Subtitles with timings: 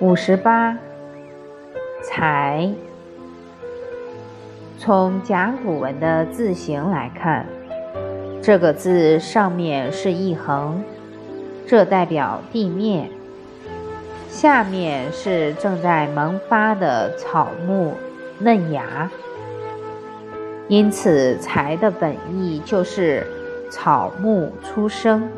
[0.00, 0.76] 五十八，
[2.02, 2.68] 财。
[4.76, 7.46] 从甲骨文的字形来看，
[8.42, 10.82] 这个字上面是一横，
[11.64, 13.06] 这代表地面；
[14.28, 17.94] 下面是正在萌发的草木
[18.40, 19.08] 嫩芽。
[20.66, 23.24] 因此，财的本意就是
[23.70, 25.28] 草木出生。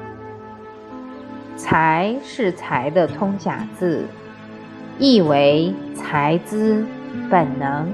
[1.56, 4.06] 财是财的通假字。
[4.98, 6.84] 意为才资
[7.30, 7.92] 本能。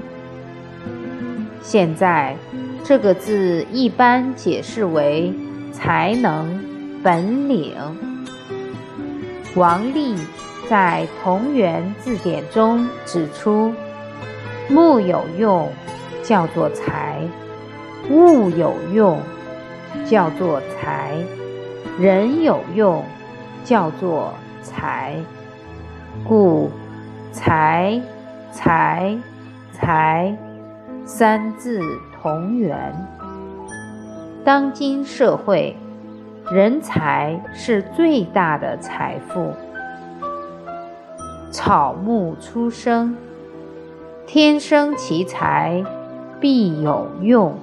[1.61, 2.35] 现在
[2.83, 5.33] 这个字一般解释为
[5.71, 6.63] 才能
[7.03, 7.73] 本领。
[9.55, 10.15] 王立
[10.69, 13.73] 在同源字典中指出：
[14.69, 15.69] 木有用，
[16.23, 17.19] 叫做才；
[18.09, 19.19] 物有用，
[20.05, 21.11] 叫做才；
[21.99, 23.03] 人有用，
[23.63, 25.15] 叫做才。
[26.27, 26.71] 故。
[27.33, 27.99] 财，
[28.51, 29.17] 财，
[29.71, 30.37] 财，
[31.03, 31.79] 三字
[32.21, 32.93] 同源。
[34.45, 35.75] 当今社会，
[36.51, 39.51] 人才是最大的财富。
[41.49, 43.17] 草木初生，
[44.27, 45.83] 天生奇才，
[46.39, 47.57] 必有用。